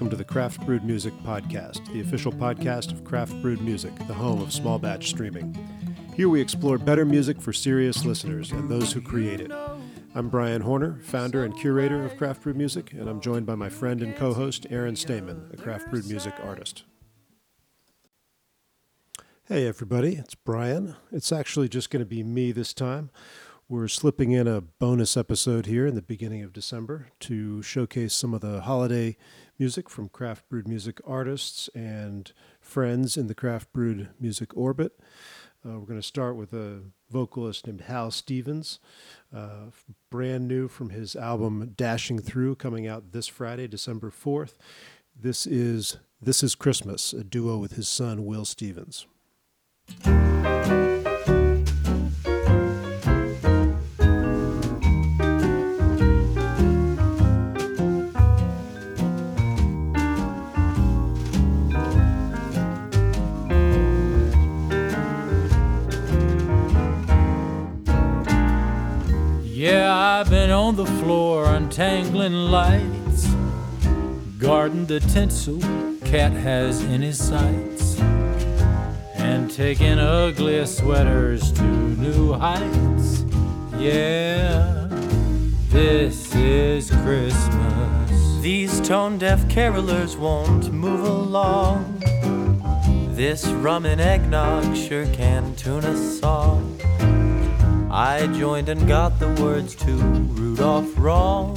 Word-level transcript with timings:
welcome 0.00 0.08
to 0.08 0.16
the 0.16 0.24
Craft 0.24 0.64
Brewed 0.64 0.82
Music 0.82 1.12
Podcast, 1.24 1.92
the 1.92 2.00
official 2.00 2.32
podcast 2.32 2.90
of 2.90 3.04
Craft 3.04 3.34
Brewed 3.42 3.60
Music, 3.60 3.94
the 4.06 4.14
home 4.14 4.40
of 4.40 4.50
small 4.50 4.78
batch 4.78 5.10
streaming. 5.10 5.54
Here 6.16 6.30
we 6.30 6.40
explore 6.40 6.78
better 6.78 7.04
music 7.04 7.38
for 7.38 7.52
serious 7.52 8.02
listeners 8.06 8.50
and 8.50 8.66
those 8.66 8.94
who 8.94 9.02
create 9.02 9.42
it. 9.42 9.52
I'm 10.14 10.30
Brian 10.30 10.62
Horner, 10.62 11.00
founder 11.02 11.44
and 11.44 11.54
curator 11.54 12.02
of 12.02 12.16
Craft 12.16 12.40
Brewed 12.40 12.56
Music, 12.56 12.94
and 12.94 13.10
I'm 13.10 13.20
joined 13.20 13.44
by 13.44 13.56
my 13.56 13.68
friend 13.68 14.00
and 14.00 14.16
co 14.16 14.32
host, 14.32 14.66
Aaron 14.70 14.96
Stamen, 14.96 15.50
a 15.52 15.58
Craft 15.58 15.90
Brewed 15.90 16.06
Music 16.06 16.32
artist. 16.42 16.84
Hey, 19.48 19.66
everybody, 19.66 20.14
it's 20.14 20.34
Brian. 20.34 20.96
It's 21.12 21.30
actually 21.30 21.68
just 21.68 21.90
going 21.90 22.00
to 22.00 22.06
be 22.06 22.22
me 22.22 22.52
this 22.52 22.72
time. 22.72 23.10
We're 23.68 23.86
slipping 23.86 24.32
in 24.32 24.48
a 24.48 24.62
bonus 24.62 25.16
episode 25.16 25.66
here 25.66 25.86
in 25.86 25.94
the 25.94 26.02
beginning 26.02 26.42
of 26.42 26.54
December 26.54 27.08
to 27.20 27.60
showcase 27.60 28.14
some 28.14 28.32
of 28.32 28.40
the 28.40 28.62
holiday 28.62 29.16
music 29.60 29.90
from 29.90 30.08
craft 30.08 30.48
brewed 30.48 30.66
music 30.66 31.02
artists 31.06 31.68
and 31.74 32.32
friends 32.60 33.18
in 33.18 33.26
the 33.26 33.34
craft 33.34 33.70
brewed 33.74 34.08
music 34.18 34.56
orbit. 34.56 34.98
Uh, 35.62 35.78
we're 35.78 35.86
going 35.86 36.00
to 36.00 36.06
start 36.06 36.34
with 36.34 36.54
a 36.54 36.80
vocalist 37.10 37.66
named 37.66 37.82
Hal 37.82 38.10
Stephens, 38.10 38.80
uh, 39.36 39.66
brand 40.10 40.48
new 40.48 40.66
from 40.66 40.88
his 40.88 41.14
album 41.14 41.74
Dashing 41.76 42.18
Thru, 42.20 42.54
coming 42.54 42.86
out 42.86 43.12
this 43.12 43.28
Friday, 43.28 43.68
December 43.68 44.10
4th. 44.10 44.54
This 45.14 45.46
is 45.46 45.98
This 46.22 46.42
is 46.42 46.54
Christmas, 46.54 47.12
a 47.12 47.22
duo 47.22 47.58
with 47.58 47.72
his 47.72 47.86
son 47.86 48.24
Will 48.24 48.46
Stephens. 48.46 49.06
On 70.70 70.76
the 70.76 70.86
floor 71.02 71.46
untangling 71.46 72.32
lights, 72.32 73.26
guarding 74.38 74.86
the 74.86 75.00
tinsel 75.00 75.58
cat 76.04 76.30
has 76.30 76.84
in 76.84 77.02
his 77.02 77.18
sights, 77.18 77.98
and 79.16 79.50
taking 79.50 79.98
ugly 79.98 80.64
sweaters 80.64 81.50
to 81.50 81.64
new 81.64 82.32
heights. 82.34 83.24
Yeah, 83.78 84.86
this 85.70 86.32
is 86.36 86.92
Christmas. 87.02 88.40
These 88.40 88.80
tone 88.82 89.18
deaf 89.18 89.40
carolers 89.48 90.16
won't 90.16 90.72
move 90.72 91.02
along. 91.02 92.00
This 93.16 93.44
rum 93.46 93.86
and 93.86 94.00
eggnog 94.00 94.76
sure 94.76 95.06
can 95.06 95.56
tune 95.56 95.84
a 95.84 95.96
song. 95.96 96.79
I 97.92 98.28
joined 98.28 98.68
and 98.68 98.86
got 98.86 99.18
the 99.18 99.28
words 99.42 99.74
to 99.76 99.90
Rudolph 99.90 100.96
wrong. 100.96 101.56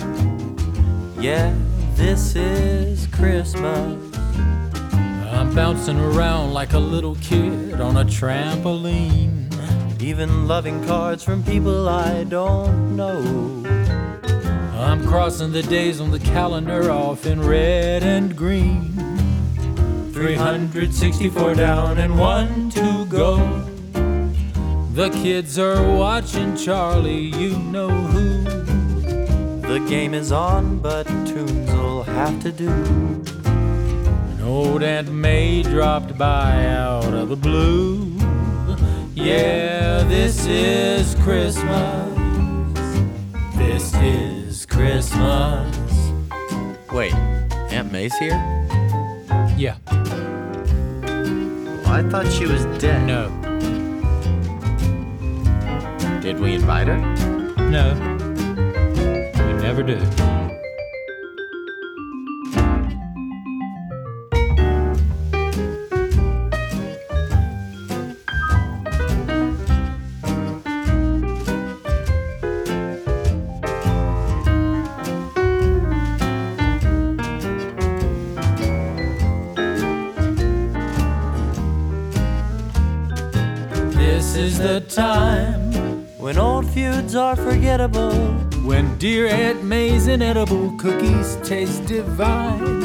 Yeah, 1.20 1.56
this 1.94 2.36
is 2.36 3.06
Christmas. 3.06 4.18
I'm 5.32 5.54
bouncing 5.54 6.00
around 6.00 6.52
like 6.52 6.74
a 6.74 6.80
little 6.80 7.16
kid 7.18 7.80
on 7.80 7.98
a 7.98 8.04
trampoline. 8.04 9.54
Even 10.02 10.48
loving 10.48 10.84
cards 10.88 11.24
from 11.24 11.44
people 11.44 11.88
I 11.88 12.24
don't 12.24 12.96
know. 12.96 13.20
I'm 14.76 15.06
crossing 15.06 15.52
the 15.52 15.62
days 15.62 16.02
on 16.02 16.10
the 16.10 16.20
calendar 16.20 16.90
off 16.90 17.28
in 17.28 17.46
red 17.46 18.02
and 18.02 18.36
green. 18.36 18.92
364 20.14 21.54
down 21.54 22.00
and 22.00 22.18
one 22.18 22.72
to 22.72 23.06
go. 23.06 23.73
The 24.94 25.10
kids 25.10 25.58
are 25.58 25.82
watching 25.98 26.56
Charlie, 26.56 27.26
you 27.26 27.58
know 27.58 27.90
who. 27.90 28.44
The 29.62 29.84
game 29.90 30.14
is 30.14 30.32
on, 30.32 30.78
but 30.80 31.08
tunes'll 31.26 32.04
have 32.04 32.40
to 32.44 32.52
do. 32.52 32.70
And 32.70 34.42
old 34.44 34.84
Aunt 34.84 35.12
May 35.12 35.64
dropped 35.64 36.16
by 36.18 36.66
out 36.68 37.12
of 37.14 37.30
the 37.30 37.36
blue. 37.36 38.12
Yeah, 39.16 40.04
this 40.04 40.46
is 40.46 41.16
Christmas. 41.24 42.14
This 43.56 43.94
is 43.96 44.66
Christmas. 44.68 45.76
Wait, 46.92 47.14
Aunt 47.74 47.92
May's 47.92 48.16
here? 48.18 48.38
Yeah, 49.58 49.78
Well, 49.88 51.88
I 51.88 52.04
thought 52.10 52.28
she 52.32 52.46
was 52.46 52.66
dead. 52.80 53.08
no, 53.08 53.30
Did 56.24 56.40
we 56.40 56.54
invite 56.54 56.88
her? 56.88 56.98
no. 57.70 57.96
We 59.36 59.62
never 59.62 59.84
do. 59.84 60.00
Dear 89.04 89.28
Aunt 89.28 89.62
May's 89.66 90.08
inedible 90.08 90.72
cookies 90.78 91.36
taste 91.44 91.86
divine. 91.88 92.80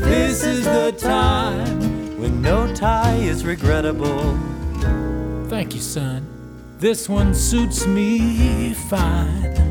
This 0.00 0.44
is 0.44 0.62
the 0.66 0.92
time. 0.92 2.20
When 2.20 2.42
no 2.42 2.70
tie 2.74 3.14
is 3.14 3.46
regrettable. 3.46 4.38
Thank 5.48 5.74
you, 5.74 5.80
son. 5.80 6.26
This 6.78 7.08
one 7.08 7.32
suits 7.32 7.86
me 7.86 8.74
fine. 8.74 9.63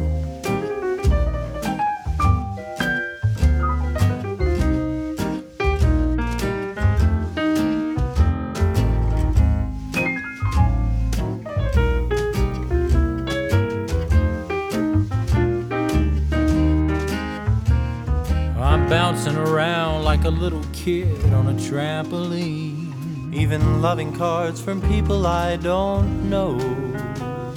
Bouncing 18.94 19.36
around 19.36 20.04
like 20.04 20.24
a 20.24 20.30
little 20.30 20.64
kid 20.72 21.34
on 21.34 21.48
a 21.48 21.54
trampoline. 21.54 23.34
Even 23.34 23.82
loving 23.82 24.16
cards 24.16 24.62
from 24.62 24.80
people 24.88 25.26
I 25.26 25.56
don't 25.56 26.30
know. 26.30 26.60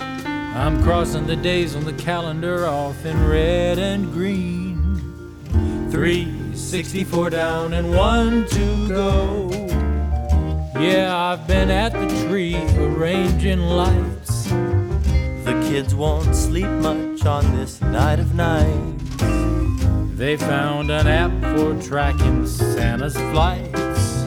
I'm 0.01 0.83
crossing 0.83 1.27
the 1.27 1.37
days 1.37 1.77
on 1.77 1.85
the 1.85 1.93
calendar 1.93 2.65
off 2.65 3.05
in 3.05 3.29
red 3.29 3.79
and 3.79 4.11
green. 4.15 5.05
364 5.91 7.29
down 7.29 7.75
and 7.75 7.95
one 7.95 8.47
to 8.47 8.89
go. 8.89 9.51
Yeah, 10.81 11.15
I've 11.15 11.47
been 11.47 11.71
at 11.71 11.93
the 11.93 12.27
tree 12.27 12.57
arranging 12.79 13.61
lights. 13.61 14.45
The 15.45 15.67
kids 15.69 15.95
won't 15.95 16.35
sleep 16.35 16.71
much 16.81 17.27
on 17.27 17.55
this 17.55 17.83
night 17.83 18.21
of 18.21 18.35
nights. 18.35 18.96
They 20.17 20.39
found 20.39 20.91
an 20.91 21.07
app 21.07 21.31
for 21.55 21.79
tracking 21.79 22.47
Santa's 22.47 23.15
flights. 23.15 24.25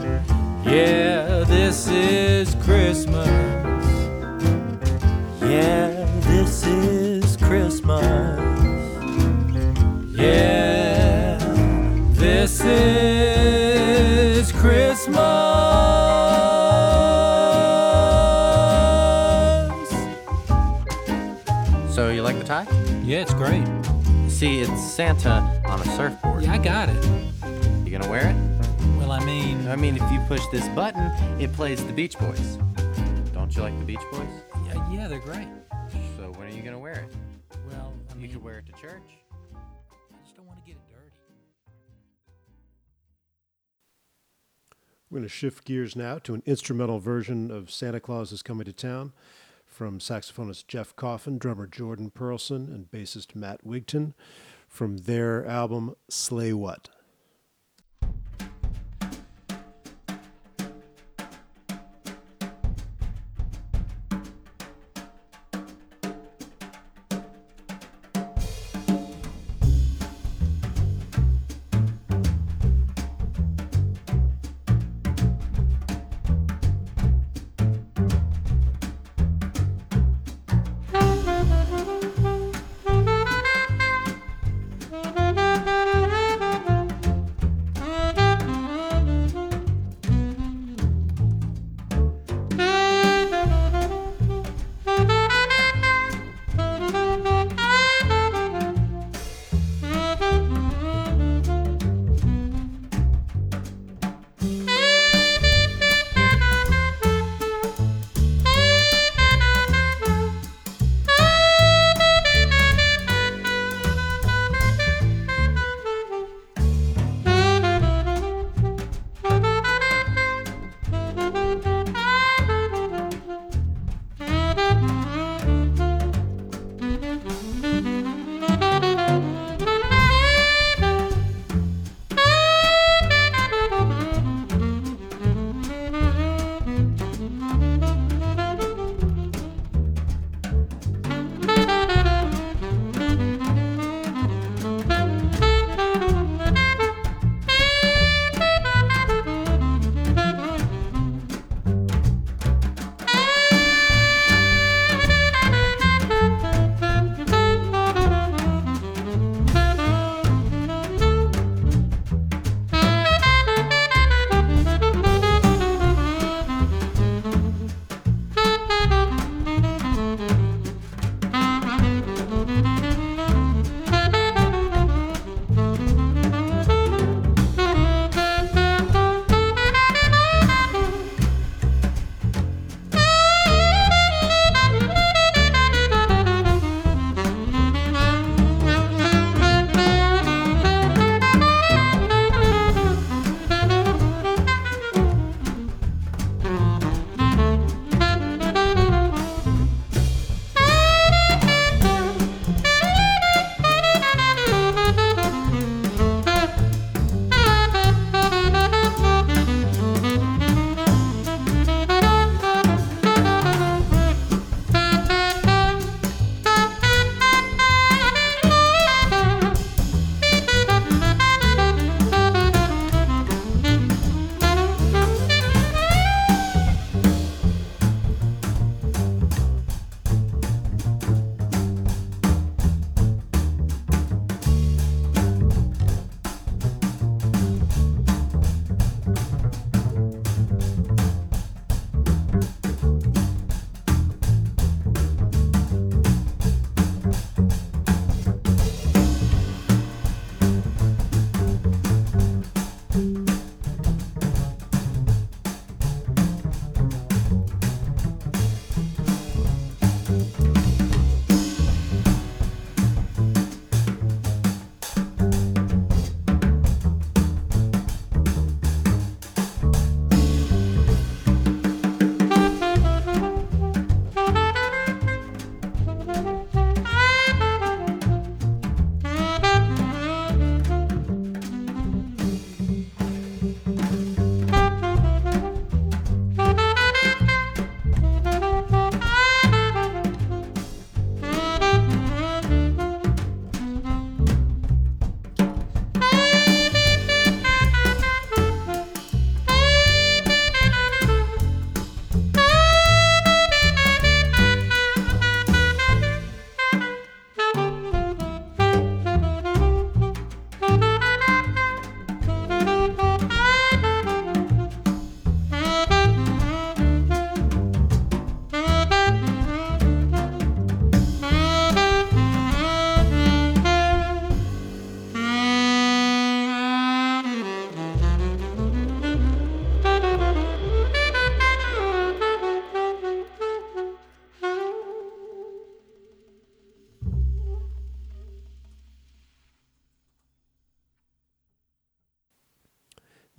Yeah, 0.63 1.43
this 1.47 1.87
is 1.87 2.53
Christmas. 2.63 3.27
Yeah, 5.41 6.05
this 6.19 6.63
is 6.67 7.35
Christmas. 7.37 8.39
Yeah, 10.15 11.39
this 12.11 12.61
is 12.63 14.51
Christmas. 14.51 15.17
So 21.95 22.11
you 22.11 22.21
like 22.21 22.37
the 22.37 22.43
tie? 22.45 22.67
Yeah, 23.03 23.21
it's 23.21 23.33
great. 23.33 23.65
See, 24.27 24.59
it's 24.59 24.83
Santa 24.83 25.58
on 25.79 25.87
a 25.87 25.95
surfboard. 25.95 26.43
Yeah, 26.43 26.53
I 26.53 26.57
got 26.57 26.89
it. 26.89 27.03
You 27.85 27.91
gonna 27.97 28.09
wear 28.09 28.29
it? 28.29 28.35
Well, 28.97 29.11
I 29.11 29.23
mean, 29.23 29.67
I 29.67 29.75
mean, 29.75 29.95
if 29.95 30.11
you 30.11 30.19
push 30.27 30.41
this 30.51 30.67
button, 30.69 31.01
it 31.39 31.53
plays 31.53 31.85
the 31.85 31.93
Beach 31.93 32.17
Boys. 32.19 32.57
Don't 33.33 33.55
you 33.55 33.61
like 33.61 33.77
the 33.79 33.85
Beach 33.85 33.99
Boys? 34.11 34.27
yeah, 34.67 34.91
yeah 34.91 35.07
they're 35.07 35.19
great. 35.19 35.47
So 36.17 36.31
when 36.35 36.47
are 36.47 36.55
you 36.55 36.61
gonna 36.61 36.79
wear 36.79 37.07
it? 37.09 37.57
Well, 37.69 37.93
I 38.09 38.13
You 38.15 38.21
mean, 38.21 38.31
could 38.31 38.43
wear 38.43 38.59
it 38.59 38.65
to 38.65 38.71
church. 38.73 39.01
I 39.55 40.23
just 40.23 40.35
don't 40.35 40.45
want 40.47 40.59
to 40.59 40.65
get 40.65 40.75
it 40.75 40.81
dirty. 40.89 41.11
We're 45.09 45.19
going 45.19 45.23
to 45.23 45.29
shift 45.29 45.65
gears 45.65 45.95
now 45.95 46.19
to 46.19 46.33
an 46.35 46.43
instrumental 46.45 46.99
version 46.99 47.49
of 47.49 47.71
Santa 47.71 47.99
Claus 47.99 48.31
is 48.31 48.43
Coming 48.43 48.65
to 48.65 48.73
Town 48.73 49.11
from 49.65 49.99
saxophonist 49.99 50.67
Jeff 50.67 50.95
Coffin, 50.95 51.37
drummer 51.39 51.65
Jordan 51.65 52.11
Perlson, 52.11 52.67
and 52.67 52.91
bassist 52.91 53.35
Matt 53.35 53.65
Wigton 53.65 54.13
from 54.69 54.97
their 54.97 55.45
album 55.45 55.95
Sleigh 56.09 56.53
What. 56.53 56.89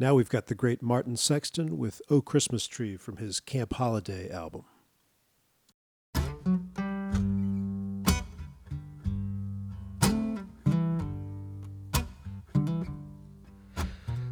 Now 0.00 0.14
we've 0.14 0.30
got 0.30 0.46
the 0.46 0.54
great 0.54 0.80
Martin 0.80 1.18
Sexton 1.18 1.76
with 1.76 2.00
Oh 2.08 2.22
Christmas 2.22 2.66
Tree 2.66 2.96
from 2.96 3.18
his 3.18 3.38
Camp 3.38 3.74
Holiday 3.74 4.30
album. 4.30 4.64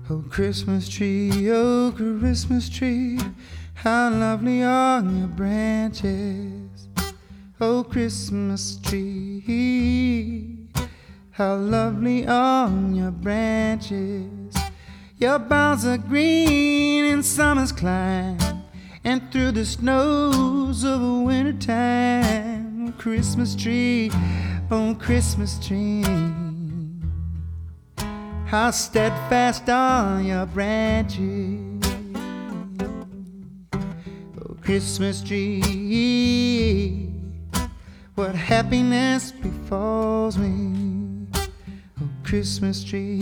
Oh, 0.09 0.25
Christmas 0.31 0.89
tree, 0.89 1.51
oh, 1.51 1.93
Christmas 1.95 2.71
tree, 2.71 3.21
how 3.75 4.09
lovely 4.09 4.63
are 4.63 5.03
your 5.03 5.27
branches. 5.27 6.89
Oh, 7.61 7.85
Christmas 7.85 8.79
tree, 8.79 10.71
how 11.33 11.57
lovely 11.57 12.27
are 12.27 12.71
your 12.91 13.11
branches. 13.11 14.38
Your 15.21 15.41
boughs 15.41 15.85
are 15.85 15.99
green 15.99 17.05
in 17.05 17.25
summer's 17.25 17.73
climb, 17.73 18.39
and 19.03 19.33
through 19.33 19.51
the 19.51 19.65
snows 19.65 20.85
of 20.85 21.03
a 21.03 21.23
winter 21.23 21.55
time. 21.55 22.93
Christmas 22.93 23.57
tree, 23.57 24.13
oh, 24.71 24.95
Christmas 24.97 25.59
tree. 25.59 26.05
How 28.47 28.71
steadfast 28.71 29.69
are 29.69 30.23
your 30.23 30.47
branches, 30.47 31.85
oh 33.75 34.57
Christmas 34.63 35.21
tree. 35.21 37.11
What 38.15 38.37
happiness 38.37 39.33
befalls 39.33 40.39
me, 40.39 41.27
oh 41.35 42.09
Christmas 42.23 42.85
tree. 42.85 43.19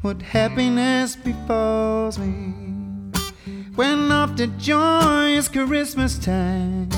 What 0.00 0.22
happiness 0.22 1.16
befalls 1.16 2.20
me 2.20 2.54
when 3.74 4.12
after 4.12 4.46
joyous 4.46 5.48
Christmas 5.48 6.18
time. 6.18 6.88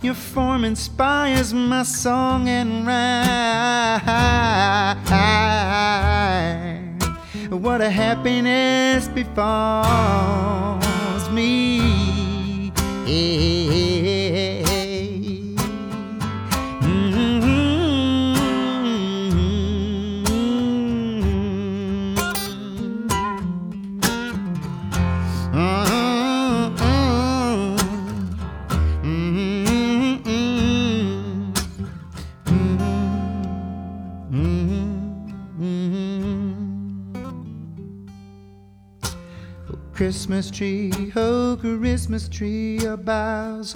Your 0.00 0.14
form 0.14 0.64
inspires 0.64 1.52
my 1.52 1.82
song 1.82 2.48
and 2.48 2.86
rhyme. 2.86 4.00
What 7.50 7.80
a 7.80 7.90
happiness 7.90 9.08
befalls 9.08 9.48
me. 11.30 12.72
Christmas 40.06 40.52
tree, 40.52 40.92
oh 41.16 41.58
Christmas 41.60 42.28
tree, 42.28 42.78
your 42.78 42.96
boughs 42.96 43.74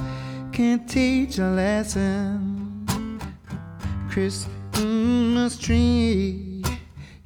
can 0.53 0.87
teach 0.87 1.39
a 1.39 1.51
lesson. 1.51 2.87
Christmas 4.09 5.59
tree, 5.59 6.63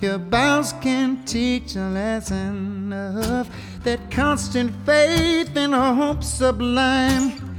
your 0.01 0.17
boughs 0.17 0.73
can 0.81 1.23
teach 1.27 1.77
a 1.77 1.91
lesson 1.91 2.95
of 2.95 3.51
that 3.85 4.11
constant 4.11 4.73
faith 4.87 5.55
and 5.55 5.75
hope 5.75 6.25
sublime. 6.25 7.59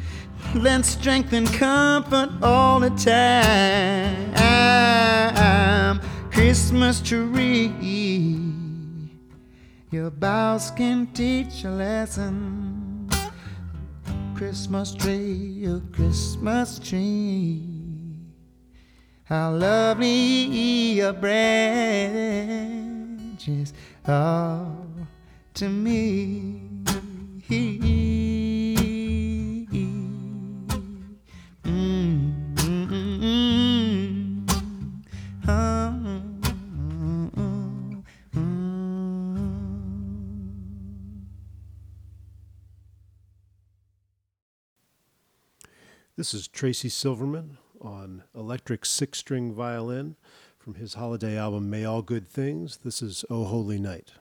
Lend 0.56 0.84
strength 0.84 1.32
and 1.32 1.48
comfort 1.54 2.32
all 2.42 2.80
the 2.80 2.90
time. 2.90 4.34
Christmas 6.32 7.02
tree. 7.02 8.05
Your 9.92 10.10
boughs 10.10 10.72
can 10.72 11.08
teach 11.14 11.64
a 11.64 11.70
lesson. 11.70 13.10
Christmas 14.36 14.94
tree, 14.94 15.34
your 15.64 15.82
Christmas 15.94 16.80
tree. 16.80 17.62
How 19.24 19.52
lovely 19.52 20.98
your 21.00 21.14
branches 21.14 21.74
are 24.06 24.68
to 25.54 25.70
me. 25.70 26.62
This 46.26 46.34
is 46.34 46.48
Tracy 46.48 46.90
Silverman 46.90 47.60
on 47.80 48.24
electric 48.34 48.84
six 48.84 49.20
string 49.20 49.54
violin 49.54 50.16
from 50.58 50.74
his 50.74 50.96
holiday 50.96 51.38
album 51.38 51.70
May 51.70 51.86
All 51.86 52.02
Good 52.02 52.28
Things. 52.28 52.78
This 52.78 53.04
is 53.04 53.24
Oh 53.30 53.44
Holy 53.44 53.78
Night. 53.78 54.14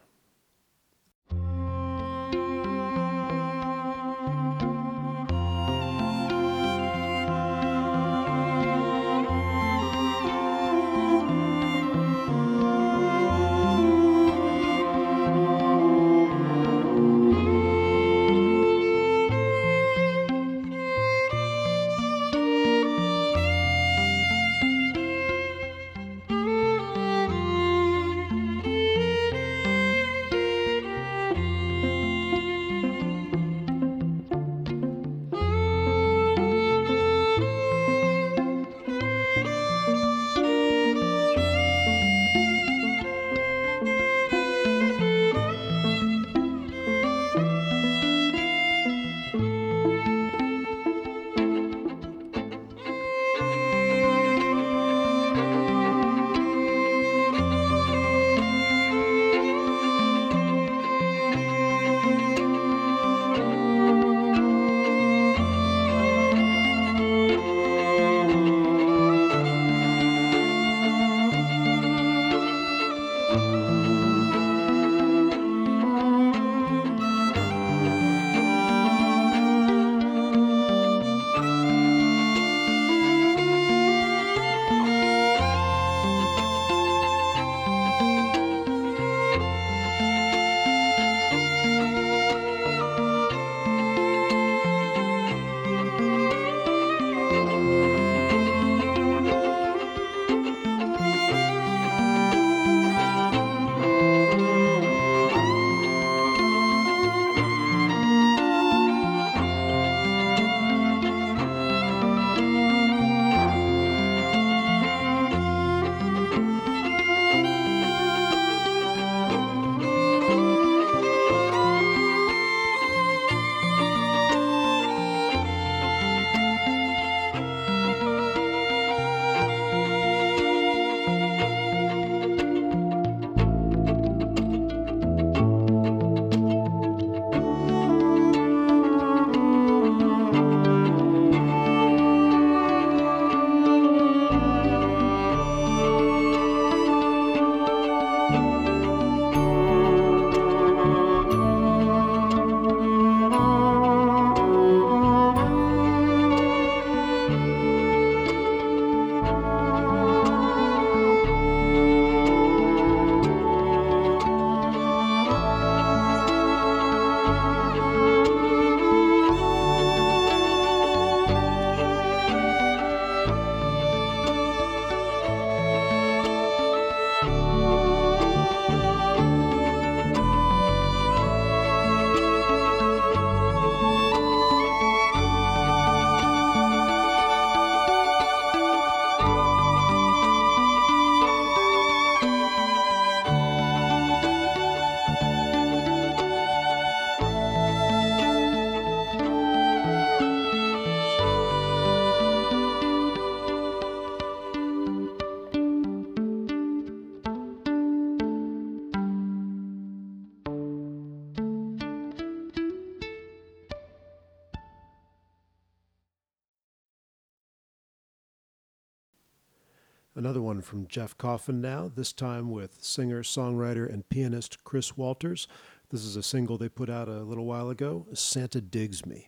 Another 220.17 220.41
one 220.41 220.61
from 220.61 220.87
Jeff 220.87 221.17
Coffin 221.17 221.59
now, 221.59 221.91
this 221.93 222.13
time 222.13 222.49
with 222.49 222.81
singer, 222.81 223.21
songwriter, 223.21 223.91
and 223.91 224.07
pianist 224.07 224.63
Chris 224.63 224.95
Walters. 224.95 225.45
This 225.89 226.05
is 226.05 226.15
a 226.15 226.23
single 226.23 226.57
they 226.57 226.69
put 226.69 226.89
out 226.89 227.09
a 227.09 227.23
little 227.23 227.43
while 227.45 227.69
ago 227.69 228.07
Santa 228.13 228.61
Digs 228.61 229.05
Me. 229.05 229.27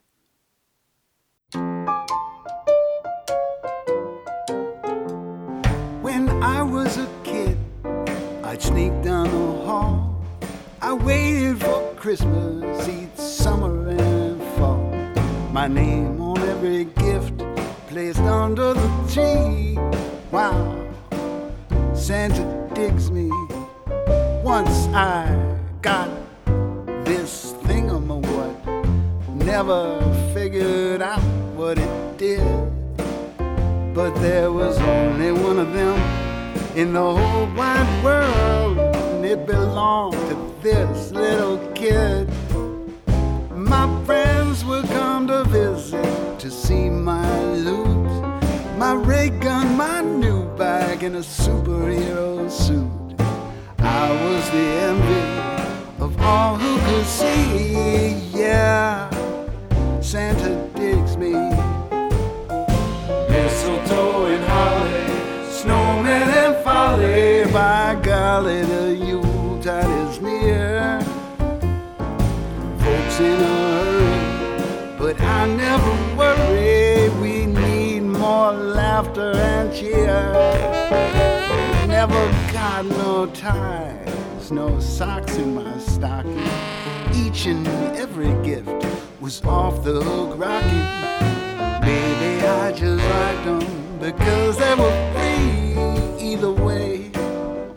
When 6.02 6.30
I 6.42 6.62
was 6.64 6.98
a 6.98 7.10
kid, 7.26 7.58
I'd 8.46 8.62
sneak 8.62 8.94
down 9.02 9.26
the 9.26 9.66
hall. 9.66 10.24
I 10.82 10.94
waited 10.94 11.60
for 11.60 11.94
Christmas 11.96 12.88
each 12.88 13.14
summer 13.18 13.90
and 13.90 14.42
fall. 14.58 14.90
My 15.52 15.68
name 15.68 16.22
on 16.22 16.40
every 16.40 16.86
gift 16.86 17.44
placed 17.90 18.20
under 18.20 18.74
the 18.74 19.10
tree. 19.12 19.78
Wow, 20.30 20.87
Santa 22.08 22.70
digs 22.74 23.12
me. 23.12 23.30
Once 24.42 24.88
I 24.96 25.28
got 25.82 26.10
this 27.04 27.52
thing 27.66 27.92
on 27.92 28.08
my 28.08 28.16
what, 28.16 29.36
never 29.36 30.00
figured 30.34 31.02
out 31.02 31.20
what 31.58 31.78
it 31.78 32.18
did. 32.18 32.48
But 33.94 34.16
there 34.22 34.54
was 34.54 34.80
only 34.80 35.34
one 35.34 35.60
of 35.60 35.74
them 35.74 36.00
in 36.78 36.94
the 36.94 37.02
whole 37.02 37.48
wide 37.58 38.02
world, 38.02 38.78
and 38.78 39.26
it 39.26 39.46
belonged 39.46 40.14
to 40.30 40.56
this 40.62 41.12
little 41.12 41.58
kid. 41.74 42.30
My 43.52 43.86
friends 44.06 44.64
would 44.64 44.86
come 44.86 45.28
to 45.28 45.44
visit 45.44 46.40
to 46.40 46.50
see 46.50 46.90
my 46.90 47.30
loot, 47.56 48.08
my 48.78 48.94
ray 48.94 49.30
gun, 49.30 49.76
my 49.76 50.00
new 50.00 50.46
bag, 50.56 51.04
and 51.04 51.18
a 51.18 51.24
suit. 51.24 51.67
I 54.08 54.12
was 54.24 54.50
the 54.52 54.68
envy 54.90 55.26
of 56.00 56.22
all 56.22 56.56
who 56.56 56.78
could 56.88 57.06
see, 57.06 58.14
yeah. 58.34 59.10
Santa 60.00 60.52
digs 60.76 61.18
me. 61.18 61.34
Mistletoe 63.32 64.28
and 64.34 64.46
holly, 64.46 65.04
snowmen 65.60 66.28
and 66.44 66.56
folly. 66.64 67.52
By 67.52 68.00
golly, 68.02 68.62
the 68.62 68.96
Yuletide 68.96 70.10
is 70.10 70.22
near. 70.22 71.02
Folks 72.80 73.20
in 73.20 73.40
a 73.42 73.56
hurry, 73.76 74.98
but 74.98 75.20
I 75.20 75.48
never 75.48 75.94
worry. 76.16 77.10
We 77.20 77.46
need 77.46 78.04
more 78.04 78.54
laughter 78.54 79.34
and 79.34 79.74
cheer. 79.76 80.32
Never 81.88 82.24
got 82.54 82.86
no 82.86 83.26
no 84.52 84.80
socks 84.80 85.36
in 85.38 85.56
my 85.56 85.78
stocking. 85.80 86.40
Each 87.14 87.46
and 87.48 87.68
every 87.98 88.32
gift 88.44 88.70
was 89.20 89.44
off 89.44 89.84
the 89.84 90.02
hook 90.02 90.38
rocking. 90.38 90.88
Maybe 91.82 92.46
I 92.46 92.72
just 92.72 93.04
liked 93.04 93.46
them 93.46 94.00
because 94.00 94.58
they 94.58 94.76
were 94.76 94.98
free. 95.14 96.32
Either 96.32 96.52
way, 96.52 97.12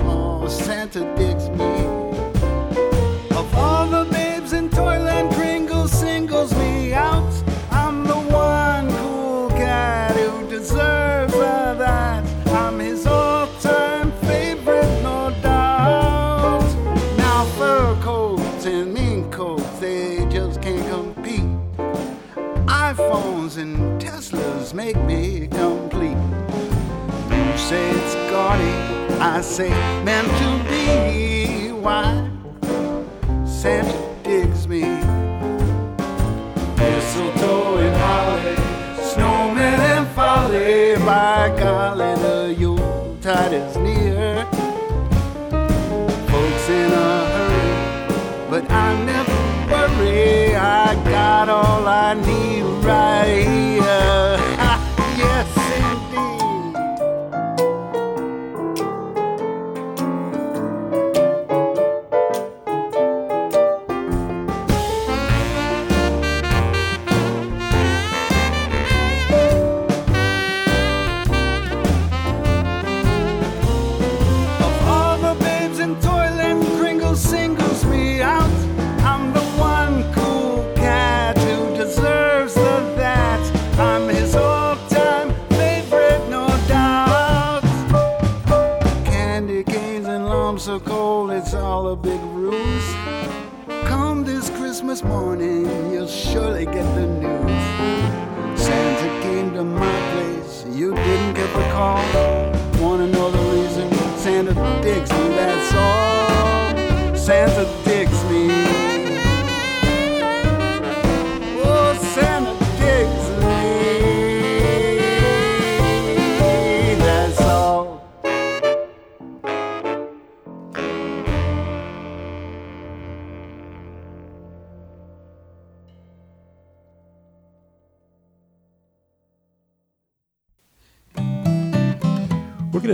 oh, 0.00 0.46
Santa 0.48 1.00
digs 1.16 1.29
coats, 19.40 19.79
they 19.79 20.26
just 20.29 20.61
can't 20.61 20.87
compete. 20.90 21.50
iPhones 22.66 23.57
and 23.57 23.98
Teslas 23.98 24.74
make 24.74 24.98
me 25.11 25.48
complete. 25.48 26.22
You 27.31 27.57
say 27.57 27.85
it's 27.88 28.14
gaudy, 28.31 28.74
I 29.18 29.40
say 29.40 29.70
meant 30.05 30.29
to 30.42 30.50
be. 30.70 31.72
Why? 31.72 32.05
Santa 33.46 33.99
I 50.62 50.94
got 51.06 51.48
all 51.48 51.88
I 51.88 52.12
need 52.12 52.64
right 52.84 53.46
here. 53.48 54.29
Christmas 94.90 95.09
morning, 95.09 95.92
you'll 95.92 96.09
surely 96.09 96.64
get 96.64 96.83
the 96.96 97.07
news. 97.07 97.49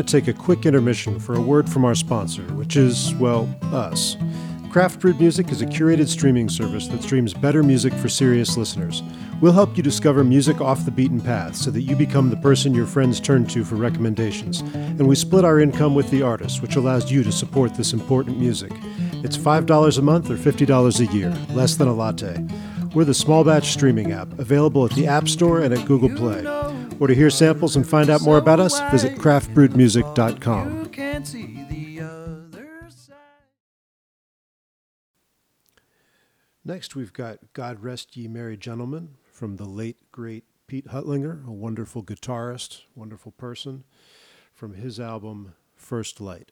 Take 0.06 0.28
a 0.28 0.32
quick 0.32 0.66
intermission 0.66 1.18
for 1.18 1.34
a 1.34 1.40
word 1.40 1.68
from 1.68 1.84
our 1.84 1.94
sponsor, 1.94 2.42
which 2.54 2.76
is, 2.76 3.14
well, 3.16 3.48
us. 3.72 4.16
Craft 4.70 5.00
Brewed 5.00 5.18
Music 5.18 5.50
is 5.50 5.62
a 5.62 5.66
curated 5.66 6.06
streaming 6.06 6.48
service 6.48 6.86
that 6.88 7.02
streams 7.02 7.32
better 7.32 7.62
music 7.62 7.94
for 7.94 8.08
serious 8.08 8.56
listeners. 8.56 9.02
We'll 9.40 9.52
help 9.52 9.76
you 9.76 9.82
discover 9.82 10.22
music 10.22 10.60
off 10.60 10.84
the 10.84 10.90
beaten 10.90 11.20
path 11.20 11.56
so 11.56 11.70
that 11.70 11.82
you 11.82 11.96
become 11.96 12.28
the 12.28 12.36
person 12.36 12.74
your 12.74 12.86
friends 12.86 13.18
turn 13.18 13.46
to 13.46 13.64
for 13.64 13.76
recommendations. 13.76 14.60
And 14.60 15.08
we 15.08 15.14
split 15.14 15.44
our 15.44 15.60
income 15.60 15.94
with 15.94 16.10
the 16.10 16.22
artist, 16.22 16.60
which 16.60 16.76
allows 16.76 17.10
you 17.10 17.22
to 17.22 17.32
support 17.32 17.74
this 17.74 17.92
important 17.94 18.38
music. 18.38 18.72
It's 19.24 19.38
$5 19.38 19.98
a 19.98 20.02
month 20.02 20.30
or 20.30 20.36
$50 20.36 21.00
a 21.00 21.12
year, 21.14 21.30
less 21.50 21.76
than 21.76 21.88
a 21.88 21.94
latte. 21.94 22.46
We're 22.94 23.04
the 23.04 23.14
small 23.14 23.44
batch 23.44 23.72
streaming 23.72 24.12
app, 24.12 24.38
available 24.38 24.84
at 24.84 24.92
the 24.92 25.06
App 25.06 25.28
Store 25.28 25.60
and 25.60 25.72
at 25.72 25.86
Google 25.86 26.10
Play. 26.10 26.42
Or 27.00 27.06
to 27.06 27.14
hear 27.14 27.30
samples 27.30 27.76
and 27.76 27.86
find 27.86 28.10
out 28.10 28.22
more 28.22 28.38
about 28.38 28.60
us, 28.60 28.80
visit 28.90 29.16
craftbrewedmusic.com. 29.18 30.82
You 30.82 30.88
can't 30.88 31.26
see 31.26 31.64
the 31.68 32.00
other 32.00 32.88
side. 32.88 33.16
Next, 36.64 36.96
we've 36.96 37.12
got 37.12 37.38
God 37.52 37.82
Rest 37.82 38.16
Ye 38.16 38.28
Merry 38.28 38.56
Gentlemen 38.56 39.16
from 39.30 39.56
the 39.56 39.66
late, 39.66 39.98
great 40.10 40.44
Pete 40.66 40.88
Huttlinger, 40.88 41.46
a 41.46 41.52
wonderful 41.52 42.02
guitarist, 42.02 42.82
wonderful 42.94 43.32
person, 43.32 43.84
from 44.52 44.74
his 44.74 44.98
album 44.98 45.54
First 45.76 46.20
Light. 46.20 46.50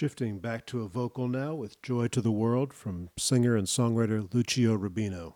Shifting 0.00 0.38
back 0.38 0.64
to 0.68 0.80
a 0.80 0.88
vocal 0.88 1.28
now 1.28 1.54
with 1.54 1.82
Joy 1.82 2.08
to 2.08 2.22
the 2.22 2.32
World 2.32 2.72
from 2.72 3.10
singer 3.18 3.54
and 3.54 3.66
songwriter 3.66 4.32
Lucio 4.32 4.74
Rubino. 4.74 5.34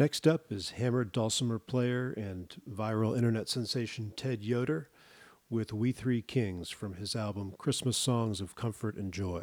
Next 0.00 0.26
up 0.26 0.50
is 0.50 0.70
hammered 0.70 1.12
dulcimer 1.12 1.58
player 1.58 2.12
and 2.12 2.56
viral 2.66 3.14
internet 3.14 3.50
sensation 3.50 4.14
Ted 4.16 4.42
Yoder 4.42 4.88
with 5.50 5.74
We 5.74 5.92
Three 5.92 6.22
Kings 6.22 6.70
from 6.70 6.94
his 6.94 7.14
album 7.14 7.52
Christmas 7.58 7.98
Songs 7.98 8.40
of 8.40 8.54
Comfort 8.54 8.96
and 8.96 9.12
Joy. 9.12 9.42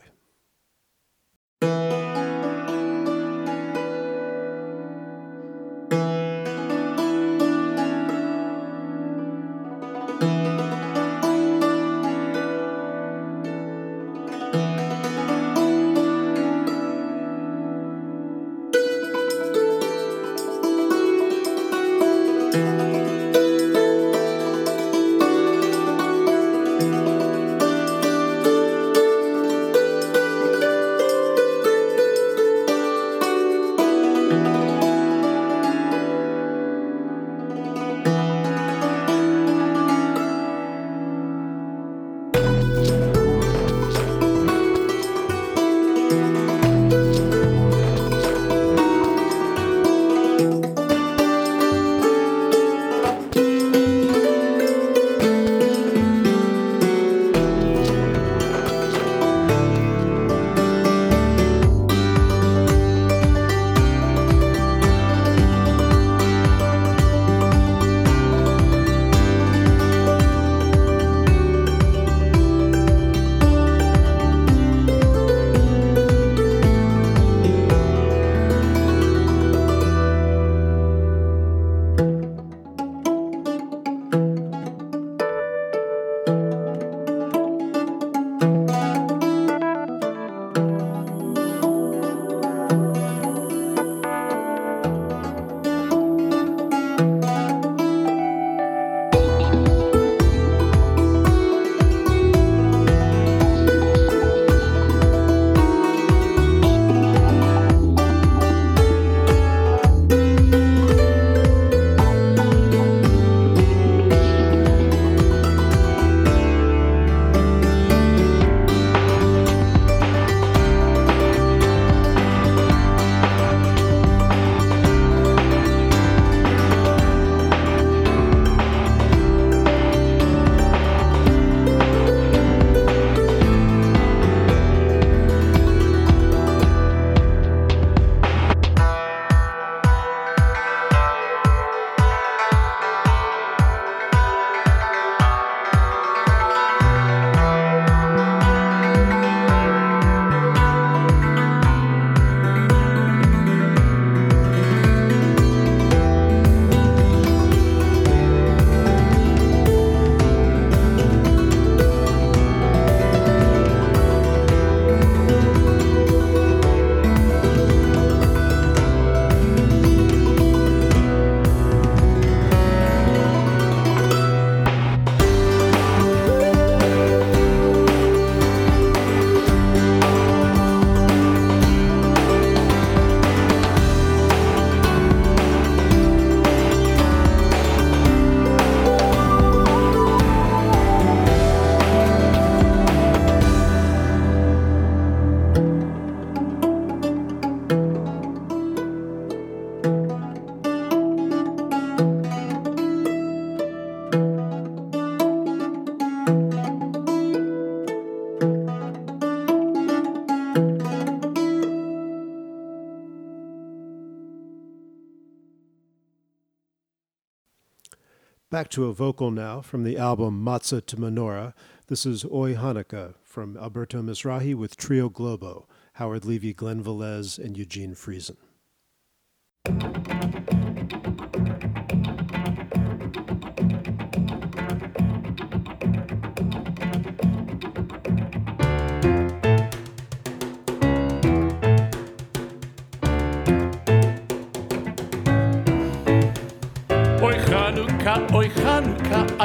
Back 218.57 218.69
to 218.69 218.85
a 218.85 218.91
vocal 218.91 219.29
now 219.29 219.61
from 219.61 219.83
the 219.83 219.99
album 219.99 220.43
Matzah 220.43 220.83
to 220.87 220.95
Menorah. 220.95 221.53
This 221.89 222.07
is 222.07 222.25
Oy 222.25 222.55
Hanukkah 222.55 223.13
from 223.23 223.55
Alberto 223.55 224.01
Mizrahi 224.01 224.55
with 224.55 224.75
Trio 224.75 225.09
Globo, 225.09 225.67
Howard 225.93 226.25
Levy, 226.25 226.55
Glen 226.55 226.83
Velez, 226.83 227.37
and 227.37 227.55
Eugene 227.55 227.93
Friesen. 227.93 228.37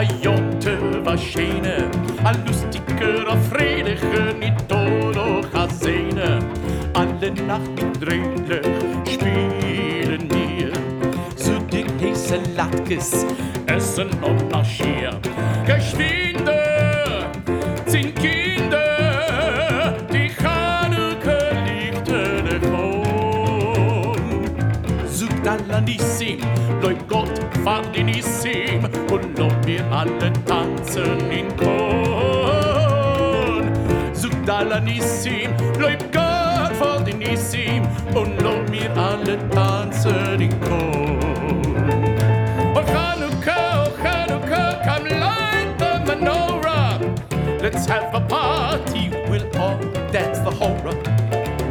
Ajote 0.03 1.05
Vaschene, 1.05 1.88
a 2.25 2.33
lustiger, 2.45 3.25
a 3.29 3.37
fröhlicher, 3.37 4.35
nicht 4.37 4.69
Dodo 4.69 5.42
Hasene. 5.53 6.40
Alle 6.92 7.31
Nacht 7.46 7.71
mit 7.77 8.11
Rede 8.11 8.63
spielen 9.07 10.29
wir 10.29 10.73
so 11.37 11.57
dick 11.73 11.87
diese 11.98 12.38
Latkes, 12.57 13.25
essen 13.67 14.09
und 14.25 14.50
marschieren. 14.50 15.21
Geschwinde 15.65 17.31
sind 17.87 18.17
Kinder, 18.17 19.94
die 20.13 20.33
Hanukkah 20.42 21.53
liegt 21.65 22.09
vor. 22.67 24.17
Südallanissim, 25.07 26.40
Leut 26.83 27.09
Gott, 27.09 27.40
Fadinissim, 27.63 28.88
und 29.13 29.67
wir 29.67 29.85
alle 29.92 30.33
tanzen 30.46 31.31
in 31.31 31.54
Korn. 31.56 32.92
Sugdalanissim, 34.15 35.50
Leut 35.79 36.10
Gott, 36.13 36.73
fahr 36.79 37.00
die 37.04 37.13
Nissim 37.13 37.87
und 38.15 38.40
lob 38.40 38.71
wir 38.71 38.90
alle 38.96 39.37
tanzen 39.50 40.40
in 40.40 40.60
Korn. 40.60 41.19
Oh 42.75 42.83
Chanukah, 42.92 43.85
oh 43.85 43.90
Chanukah, 44.02 44.81
come 44.83 45.08
light 45.21 45.79
the 45.79 45.92
menorah. 46.06 46.98
Let's 47.60 47.85
have 47.87 48.15
a 48.15 48.21
party, 48.21 49.10
we'll 49.29 49.46
all 49.58 49.79
dance 50.10 50.38
the 50.38 50.50
hora. 50.50 50.94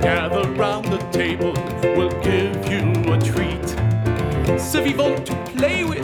Gather 0.02 0.48
round 0.52 0.86
the 0.86 1.00
table, 1.12 1.54
we'll 1.96 2.16
give 2.22 2.68
you 2.72 2.84
a 3.12 3.18
treat. 3.20 3.76
Survivants 4.60 5.22
to 5.30 5.36
play 5.56 5.84
with 5.84 6.01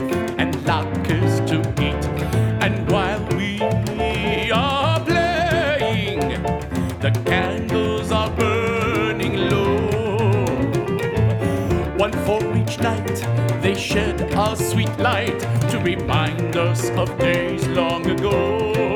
a 14.38 14.54
sweet 14.56 14.96
light 14.98 15.40
to 15.68 15.80
remind 15.80 16.56
us 16.56 16.90
of 16.90 17.18
days 17.18 17.66
long 17.68 18.06
ago. 18.08 18.87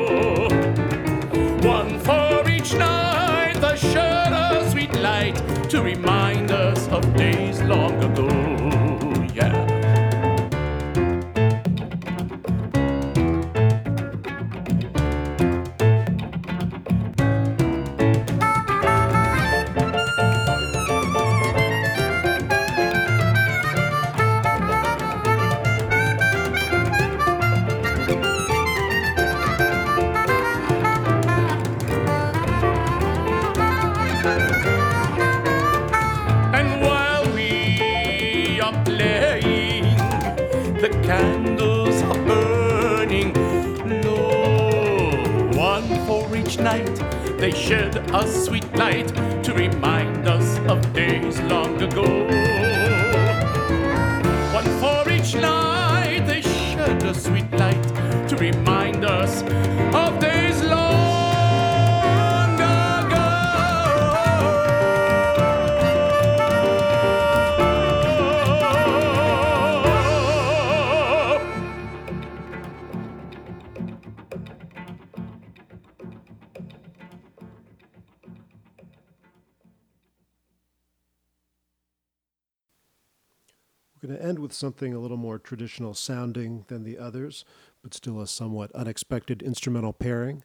Going 84.03 84.17
to 84.17 84.25
end 84.25 84.39
with 84.39 84.51
something 84.51 84.93
a 84.93 84.99
little 84.99 85.15
more 85.15 85.39
traditional 85.39 85.93
sounding 85.93 86.65
than 86.67 86.83
the 86.83 86.97
others, 86.97 87.45
but 87.81 87.93
still 87.93 88.19
a 88.19 88.27
somewhat 88.27 88.69
unexpected 88.73 89.41
instrumental 89.41 89.93
pairing. 89.93 90.43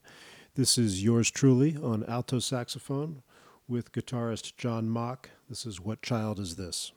This 0.55 0.79
is 0.79 1.03
yours 1.03 1.29
truly 1.29 1.77
on 1.77 2.05
alto 2.05 2.39
saxophone 2.39 3.23
with 3.67 3.91
guitarist 3.91 4.57
John 4.57 4.89
Mock. 4.89 5.31
This 5.49 5.67
is 5.67 5.81
What 5.81 6.03
Child 6.03 6.39
Is 6.39 6.55
This? 6.55 6.93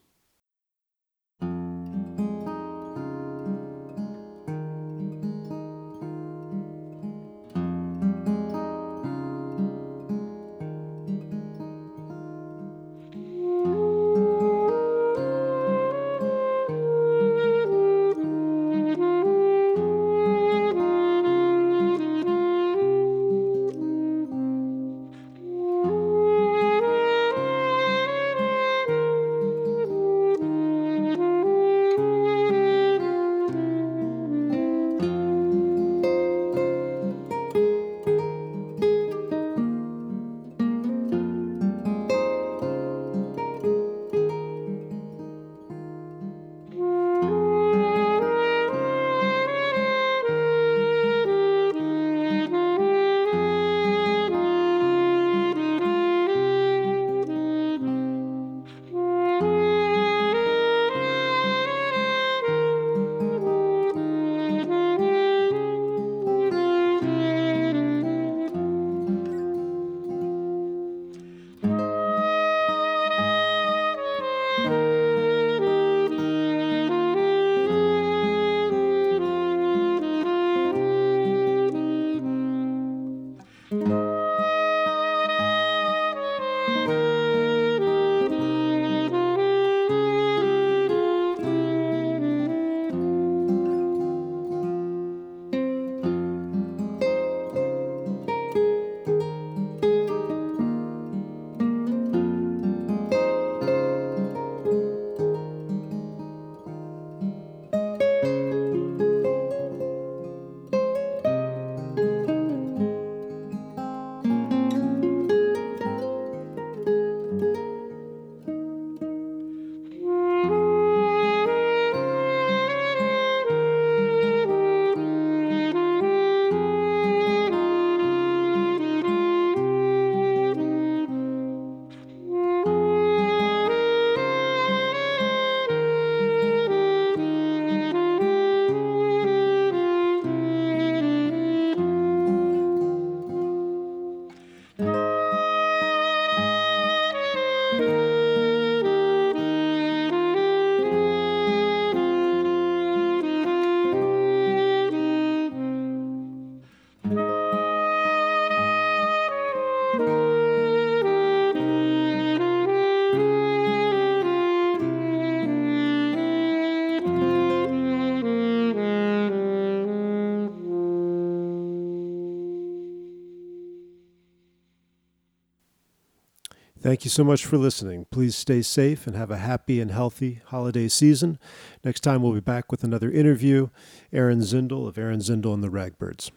Thank 176.82 177.06
you 177.06 177.12
so 177.12 177.24
much 177.24 177.46
for 177.46 177.58
listening. 177.58 178.08
Please 178.10 178.36
stay 178.36 178.64
safe 178.64 179.06
and 179.06 179.16
have 179.16 179.30
a 179.30 179.38
happy 179.38 179.80
and 179.80 179.92
healthy 179.92 180.42
holiday 180.48 180.88
season. 180.88 181.38
Next 181.84 182.00
time, 182.00 182.24
we'll 182.24 182.34
be 182.34 182.40
back 182.40 182.72
with 182.72 182.84
another 182.84 183.12
interview. 183.12 183.70
Erin 184.12 184.40
Zindle 184.40 184.88
of 184.88 184.98
Erin 184.98 185.20
Zindle 185.20 185.54
and 185.54 185.64
the 185.64 185.70
Ragbirds. 185.70 186.32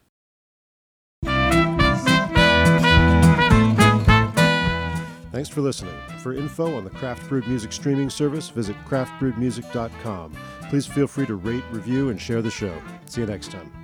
Thanks 5.32 5.48
for 5.48 5.62
listening. 5.62 5.94
For 6.18 6.34
info 6.34 6.76
on 6.76 6.84
the 6.84 6.90
Craft 6.90 7.28
Brewed 7.28 7.48
Music 7.48 7.72
streaming 7.72 8.10
service, 8.10 8.50
visit 8.50 8.76
craftbrewedmusic.com. 8.86 10.36
Please 10.68 10.86
feel 10.86 11.06
free 11.06 11.26
to 11.26 11.34
rate, 11.34 11.64
review, 11.70 12.10
and 12.10 12.20
share 12.20 12.42
the 12.42 12.50
show. 12.50 12.80
See 13.06 13.22
you 13.22 13.26
next 13.26 13.50
time. 13.50 13.83